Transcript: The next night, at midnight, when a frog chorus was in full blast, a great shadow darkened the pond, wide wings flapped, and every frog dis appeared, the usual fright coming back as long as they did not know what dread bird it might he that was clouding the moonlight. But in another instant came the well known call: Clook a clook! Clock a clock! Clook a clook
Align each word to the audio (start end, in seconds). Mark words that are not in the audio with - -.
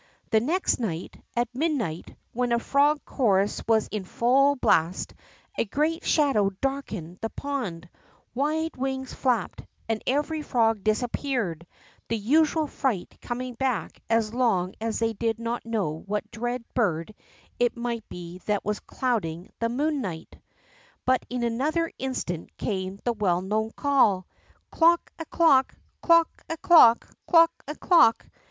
The 0.31 0.39
next 0.39 0.79
night, 0.79 1.21
at 1.35 1.53
midnight, 1.53 2.15
when 2.33 2.51
a 2.53 2.57
frog 2.57 3.05
chorus 3.05 3.61
was 3.67 3.87
in 3.89 4.03
full 4.03 4.55
blast, 4.55 5.13
a 5.59 5.65
great 5.65 6.03
shadow 6.03 6.49
darkened 6.59 7.19
the 7.21 7.29
pond, 7.29 7.87
wide 8.33 8.75
wings 8.77 9.13
flapped, 9.13 9.63
and 9.87 10.01
every 10.07 10.41
frog 10.41 10.83
dis 10.83 11.03
appeared, 11.03 11.67
the 12.07 12.17
usual 12.17 12.65
fright 12.65 13.15
coming 13.21 13.53
back 13.53 14.01
as 14.09 14.33
long 14.33 14.73
as 14.81 14.97
they 14.97 15.13
did 15.13 15.37
not 15.37 15.67
know 15.67 16.01
what 16.07 16.31
dread 16.31 16.63
bird 16.73 17.13
it 17.59 17.77
might 17.77 18.03
he 18.09 18.39
that 18.47 18.65
was 18.65 18.79
clouding 18.79 19.51
the 19.59 19.69
moonlight. 19.69 20.35
But 21.05 21.27
in 21.29 21.43
another 21.43 21.91
instant 21.99 22.57
came 22.57 22.97
the 23.03 23.13
well 23.13 23.41
known 23.43 23.69
call: 23.69 24.25
Clook 24.71 25.11
a 25.19 25.25
clook! 25.25 25.75
Clock 26.01 26.43
a 26.49 26.57
clock! 26.57 27.07
Clook 27.27 27.51
a 27.67 27.75
clook 27.75 28.25